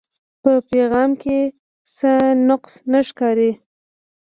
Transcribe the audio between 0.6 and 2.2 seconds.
پېغام کښې څۀ